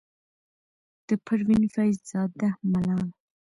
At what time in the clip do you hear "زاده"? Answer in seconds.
2.11-2.49